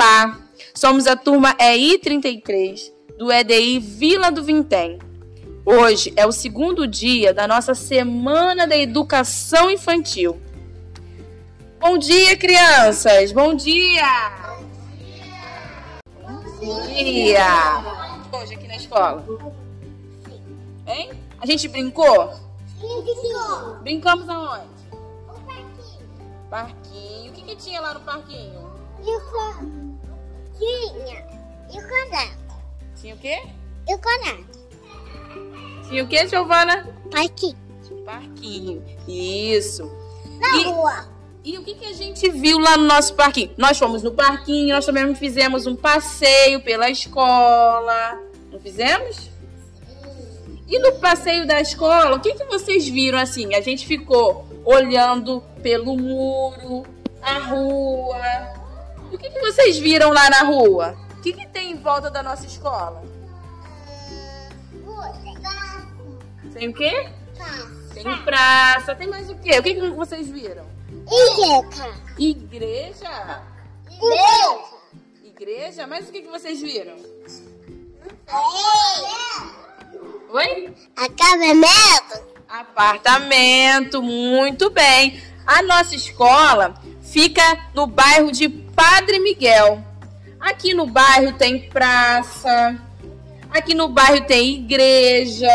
Olá, 0.00 0.38
somos 0.72 1.08
a 1.08 1.16
turma 1.16 1.56
EI33 1.56 2.92
do 3.18 3.32
EDI 3.32 3.80
Vila 3.80 4.30
do 4.30 4.44
Vintém. 4.44 4.96
Hoje 5.66 6.12
é 6.14 6.24
o 6.24 6.30
segundo 6.30 6.86
dia 6.86 7.34
da 7.34 7.48
nossa 7.48 7.74
Semana 7.74 8.64
da 8.64 8.76
Educação 8.76 9.68
Infantil. 9.68 10.40
Bom 11.80 11.98
dia, 11.98 12.36
crianças! 12.36 13.32
Bom 13.32 13.56
dia! 13.56 14.62
Bom 16.62 16.86
dia! 16.86 17.48
Hoje 18.40 18.54
aqui 18.54 18.68
na 18.68 18.76
escola? 18.76 19.26
Hein? 20.86 21.10
A 21.40 21.44
gente 21.44 21.66
brincou? 21.66 22.34
Sim. 22.80 23.02
Brincamos 23.82 24.28
aonde? 24.28 24.62
O 24.92 25.40
parquinho. 25.44 26.48
Parquinho. 26.48 27.32
O 27.32 27.34
que, 27.34 27.42
que 27.42 27.56
tinha 27.56 27.80
lá 27.80 27.94
no 27.94 28.00
parquinho? 28.02 28.78
E 29.04 29.16
o 29.16 29.20
co... 29.30 29.87
Tinha. 30.58 31.26
E 31.72 31.78
o 31.78 31.88
conato. 31.88 32.62
Tinha 33.00 33.14
o 33.14 33.18
quê? 33.18 33.42
E 33.88 33.94
o 33.94 33.98
conato. 33.98 34.58
Tinha 35.88 36.04
o 36.04 36.08
quê, 36.08 36.26
Giovana? 36.26 36.86
Parquinho. 37.10 37.56
Parquinho. 38.04 38.84
Isso. 39.06 39.90
Na 40.40 40.56
E- 40.56 40.64
rua. 40.64 41.08
E 41.44 41.56
o 41.56 41.62
que, 41.64 41.74
que 41.74 41.86
a 41.86 41.92
gente 41.94 42.28
viu 42.30 42.58
lá 42.58 42.76
no 42.76 42.84
nosso 42.84 43.14
parquinho? 43.14 43.50
Nós 43.56 43.78
fomos 43.78 44.02
no 44.02 44.10
parquinho, 44.12 44.74
nós 44.74 44.84
também 44.84 45.14
fizemos 45.14 45.66
um 45.66 45.74
passeio 45.76 46.60
pela 46.62 46.90
escola. 46.90 48.18
Não 48.52 48.58
fizemos? 48.60 49.30
E 50.66 50.78
no 50.78 50.92
passeio 50.96 51.46
da 51.46 51.58
escola, 51.60 52.16
o 52.16 52.20
que, 52.20 52.34
que 52.34 52.44
vocês 52.44 52.86
viram 52.86 53.18
assim? 53.18 53.54
A 53.54 53.60
gente 53.62 53.86
ficou 53.86 54.46
olhando 54.64 55.42
pelo 55.62 55.96
muro, 55.96 56.84
a 57.22 57.38
rua. 57.38 58.57
O 59.18 59.20
que, 59.20 59.30
que 59.30 59.40
vocês 59.40 59.76
viram 59.78 60.12
lá 60.12 60.30
na 60.30 60.42
rua? 60.44 60.96
O 61.18 61.20
que, 61.20 61.32
que 61.32 61.44
tem 61.48 61.72
em 61.72 61.76
volta 61.76 62.08
da 62.08 62.22
nossa 62.22 62.46
escola? 62.46 63.02
Tem 66.54 66.68
o 66.68 66.72
quê? 66.72 67.08
Tem 67.92 68.16
praça, 68.22 68.94
tem 68.94 69.08
mais 69.08 69.28
o 69.28 69.34
quê? 69.34 69.58
O 69.58 69.62
que, 69.62 69.74
que 69.74 69.90
vocês 69.90 70.28
viram? 70.28 70.64
Igreja. 71.10 71.90
Igreja? 72.16 73.42
Igreja. 73.90 74.64
Igreja? 75.24 75.86
Mas 75.88 76.08
o 76.08 76.12
que, 76.12 76.22
que 76.22 76.28
vocês 76.28 76.60
viram? 76.60 76.94
Oi? 80.30 80.72
Acabamento. 80.96 82.38
Apartamento, 82.48 84.00
muito 84.00 84.70
bem. 84.70 85.20
A 85.44 85.60
nossa 85.62 85.96
escola 85.96 86.74
fica 87.10 87.70
no 87.74 87.86
bairro 87.86 88.30
de 88.30 88.48
Padre 88.48 89.18
Miguel. 89.18 89.82
Aqui 90.38 90.74
no 90.74 90.86
bairro 90.86 91.32
tem 91.32 91.68
praça. 91.68 92.78
Aqui 93.50 93.74
no 93.74 93.88
bairro 93.88 94.24
tem 94.24 94.54
igreja. 94.56 95.48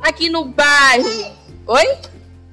Aqui 0.00 0.30
no 0.30 0.44
bairro. 0.46 1.08
Oi? 1.66 1.98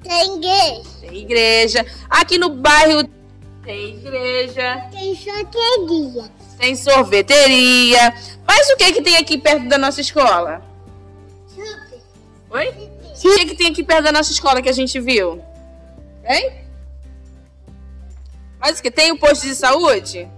Tem 0.03 0.35
igreja. 0.35 0.89
Tem 1.01 1.17
igreja. 1.17 1.85
Aqui 2.09 2.37
no 2.37 2.49
bairro 2.49 3.07
tem 3.63 3.97
igreja. 3.97 4.89
Tem 4.91 5.15
sorteria. 5.15 6.31
Tem 6.57 6.75
sorveteria. 6.75 8.13
Mas 8.45 8.69
o 8.69 8.75
que 8.75 8.91
que 8.93 9.01
tem 9.01 9.17
aqui 9.17 9.37
perto 9.37 9.67
da 9.67 9.77
nossa 9.77 10.01
escola? 10.01 10.61
Super. 11.47 12.01
Oi? 12.49 12.69
O 12.69 13.37
que 13.37 13.45
que 13.45 13.55
tem 13.55 13.67
aqui 13.67 13.83
perto 13.83 14.03
da 14.03 14.11
nossa 14.11 14.31
escola 14.31 14.61
que 14.61 14.69
a 14.69 14.73
gente 14.73 14.99
viu? 14.99 15.41
Hein? 16.25 16.62
Mas 18.63 18.79
o 18.79 18.81
que? 18.81 18.89
Tem 18.89 19.11
o 19.11 19.17
posto 19.19 19.45
de 19.45 19.53
saúde? 19.53 20.31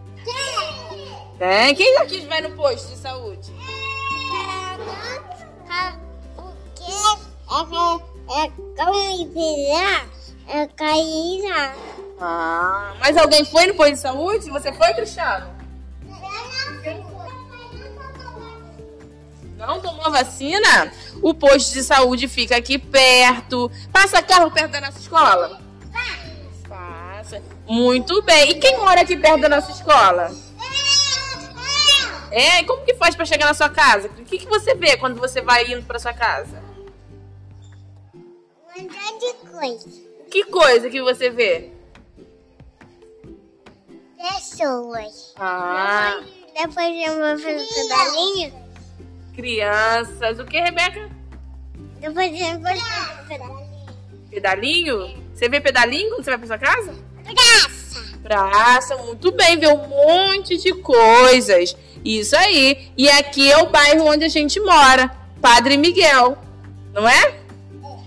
Tem. 1.38 1.76
Quem 1.76 1.98
aqui 2.00 2.22
vai 2.22 2.42
no 2.42 2.56
posto 2.56 2.90
de 2.90 2.98
saúde? 2.98 3.54
É, 8.28 8.46
é 8.46 9.28
virar, 9.28 10.08
é. 10.48 11.76
Ah, 12.20 12.96
mas 13.00 13.16
alguém 13.16 13.46
foi 13.46 13.68
no 13.68 13.76
posto 13.76 13.92
de 13.92 14.00
saúde? 14.00 14.50
Você 14.50 14.74
foi, 14.74 14.92
Cristiano? 14.96 15.54
Não 19.56 19.80
tomou 19.80 20.12
vacina? 20.12 20.92
O 21.22 21.32
posto 21.32 21.74
de 21.74 21.84
saúde 21.84 22.28
fica 22.28 22.58
aqui 22.58 22.80
perto. 22.80 23.72
Passa 23.94 24.24
carro 24.24 24.50
perto 24.50 24.72
da 24.72 24.82
nossa 24.82 24.98
escola? 24.98 25.65
Passa. 27.26 27.42
Muito 27.68 28.22
bem. 28.22 28.52
E 28.52 28.56
quem 28.56 28.78
mora 28.78 29.02
aqui 29.02 29.18
perto 29.18 29.42
da 29.42 29.50
nossa 29.50 29.72
escola? 29.72 30.32
É, 32.32 32.60
e 32.62 32.66
como 32.66 32.84
que 32.86 32.94
faz 32.96 33.16
pra 33.16 33.26
chegar 33.26 33.48
na 33.48 33.54
sua 33.54 33.70
casa? 33.70 34.08
O 34.10 34.26
que, 34.26 34.38
que 34.40 34.48
você 34.48 34.76
vê 34.76 34.98
quando 34.98 35.20
você 35.20 35.42
vai 35.42 35.72
indo 35.72 35.84
pra 35.86 35.98
sua 35.98 36.14
casa? 36.14 36.62
Um 38.14 38.84
monte 38.84 39.20
de 39.20 39.50
coisa. 39.50 39.90
Que 40.30 40.44
coisa 40.46 40.90
que 40.90 41.02
você 41.02 41.30
vê? 41.30 41.72
Pessoas. 44.18 45.34
Ah, 45.38 46.20
Depois 46.54 47.08
eu 47.08 47.16
vou 47.16 47.40
fazer 47.40 47.66
pedalinho. 47.68 48.54
crianças. 49.34 50.40
O 50.40 50.46
que, 50.46 50.60
Rebeca? 50.60 51.10
Depois 52.00 52.40
eu 52.42 52.60
vou 52.60 52.76
fazer 52.76 53.28
pedalinho. 53.28 53.66
Pedalinho? 54.30 55.26
Você 55.34 55.48
vê 55.48 55.62
pedalinho 55.62 56.10
quando 56.10 56.24
você 56.24 56.32
vai 56.32 56.40
pra 56.40 56.48
sua 56.48 56.58
casa? 56.58 56.94
Graça. 57.26 58.04
Praça, 58.24 58.98
muito 58.98 59.32
bem, 59.32 59.60
vê 59.60 59.68
um 59.68 59.88
monte 59.88 60.58
de 60.58 60.74
coisas. 60.74 61.76
Isso 62.04 62.36
aí. 62.36 62.92
E 62.98 63.10
aqui 63.10 63.52
é 63.52 63.58
o 63.58 63.68
bairro 63.68 64.06
onde 64.06 64.26
a 64.26 64.30
gente 64.30 64.60
mora, 64.60 65.12
Padre 65.42 65.78
Miguel, 65.78 66.38
não 66.94 67.08
é? 67.08 67.36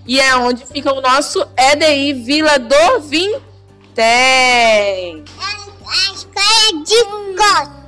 E 0.06 0.20
é 0.20 0.36
onde 0.36 0.64
fica 0.64 0.92
o 0.92 1.00
nosso 1.00 1.46
EDI 1.56 2.14
Vila 2.14 2.58
do 2.58 3.00
Vintém. 3.00 3.34
A, 5.38 5.46
a 5.86 6.12
escola 6.14 6.84
de 6.84 7.04
gosto. 7.36 7.78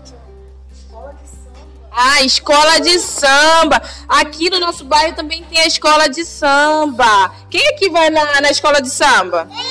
A 1.90 2.22
escola 2.22 2.80
de 2.80 2.98
samba. 2.98 3.82
Aqui 4.08 4.50
no 4.50 4.60
nosso 4.60 4.84
bairro 4.84 5.14
também 5.16 5.42
tem 5.44 5.60
a 5.60 5.66
escola 5.66 6.08
de 6.08 6.24
samba. 6.24 7.34
Quem 7.48 7.66
aqui 7.68 7.88
vai 7.88 8.10
na, 8.10 8.40
na 8.40 8.50
escola 8.50 8.80
de 8.80 8.90
samba? 8.90 9.48
É? 9.50 9.69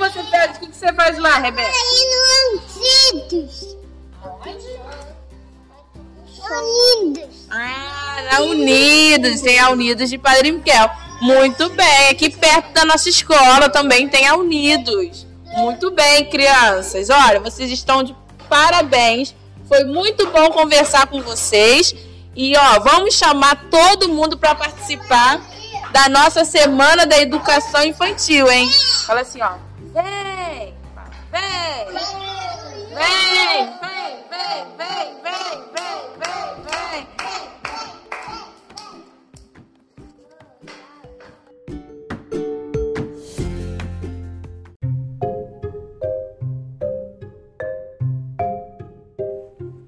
Você 0.00 0.22
faz? 0.24 0.56
O 0.56 0.60
que, 0.60 0.66
que 0.68 0.76
você 0.76 0.92
faz 0.94 1.18
lá, 1.18 1.38
Rebeca? 1.38 1.68
Aí 1.68 2.06
no 2.10 2.62
Unidos. 2.80 3.76
Unidos. 6.50 7.46
Ah, 7.50 8.22
na 8.32 8.40
Unidos, 8.40 9.42
tem 9.42 9.58
a 9.58 9.68
Unidos 9.68 10.08
de 10.08 10.16
Padre 10.16 10.52
Miguel. 10.52 10.90
Muito 11.20 11.68
bem, 11.68 12.08
aqui 12.08 12.30
perto 12.30 12.72
da 12.72 12.86
nossa 12.86 13.10
escola 13.10 13.68
também 13.68 14.08
tem 14.08 14.26
a 14.26 14.36
Unidos. 14.36 15.26
Muito 15.52 15.90
bem, 15.90 16.30
crianças. 16.30 17.10
Olha, 17.10 17.38
vocês 17.38 17.70
estão 17.70 18.02
de 18.02 18.16
parabéns. 18.48 19.34
Foi 19.68 19.84
muito 19.84 20.26
bom 20.28 20.48
conversar 20.48 21.08
com 21.08 21.20
vocês. 21.20 21.94
E 22.34 22.56
ó, 22.56 22.80
vamos 22.80 23.14
chamar 23.14 23.68
todo 23.70 24.08
mundo 24.08 24.38
para 24.38 24.54
participar 24.54 25.42
da 25.92 26.08
nossa 26.08 26.42
Semana 26.46 27.04
da 27.04 27.20
Educação 27.20 27.84
Infantil, 27.84 28.50
hein? 28.50 28.70
Fala 29.06 29.20
assim, 29.20 29.42
ó. 29.42 29.69
Vem! 29.92 30.74
Vem! 31.32 31.86
Vem! 31.92 32.10
Vem, 32.94 33.66
vem, 33.80 34.14
vem, 34.30 34.64
vem, 34.78 35.18
vem, 35.24 35.74
vem, 35.74 36.54
vem. 36.64 37.06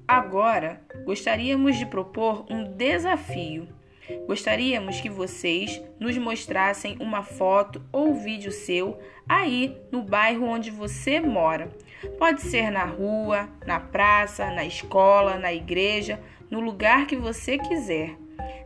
Agora, 0.05 0.81
gostaríamos 1.05 1.77
de 1.77 1.85
propor 1.85 2.45
um 2.49 2.65
desafio. 2.65 3.69
Gostaríamos 4.27 4.99
que 4.99 5.09
vocês 5.09 5.81
nos 5.99 6.17
mostrassem 6.17 6.97
uma 6.99 7.23
foto 7.23 7.81
ou 7.91 8.13
vídeo 8.13 8.51
seu 8.51 8.99
aí 9.27 9.77
no 9.91 10.01
bairro 10.01 10.45
onde 10.45 10.69
você 10.69 11.19
mora. 11.19 11.69
Pode 12.17 12.41
ser 12.41 12.69
na 12.69 12.83
rua, 12.83 13.49
na 13.65 13.79
praça, 13.79 14.51
na 14.51 14.65
escola, 14.65 15.37
na 15.37 15.53
igreja, 15.53 16.19
no 16.49 16.59
lugar 16.59 17.07
que 17.07 17.15
você 17.15 17.57
quiser. 17.57 18.17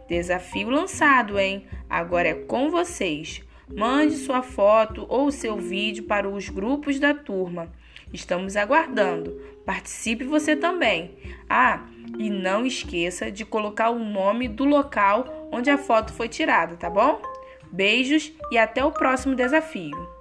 Desafio 0.07 0.69
lançado, 0.69 1.40
hein? 1.40 1.66
Agora 1.90 2.30
é 2.30 2.33
com 2.33 2.69
vocês. 2.69 3.46
Mande 3.69 4.16
sua 4.16 4.42
foto 4.42 5.06
ou 5.10 5.31
seu 5.31 5.58
vídeo 5.58 6.06
para 6.06 6.28
os 6.28 6.50
grupos 6.50 7.00
da 7.00 7.14
turma. 7.14 7.72
Estamos 8.14 8.56
aguardando. 8.56 9.42
Participe 9.66 10.24
você 10.24 10.56
também. 10.56 11.18
Ah, 11.50 11.86
e 12.18 12.30
não 12.30 12.66
esqueça 12.66 13.30
de 13.30 13.44
colocar 13.46 13.90
o 13.90 14.00
nome 14.00 14.48
do 14.48 14.64
local 14.64 15.50
onde 15.52 15.69
a 15.69 15.78
foto 15.78 16.14
foi 16.14 16.30
tirada, 16.30 16.78
tá 16.78 16.90
bom? 16.90 17.22
Beijos 17.72 18.31
e 18.50 18.58
até 18.58 18.84
o 18.84 18.92
próximo 18.92 19.36
desafio. 19.36 20.17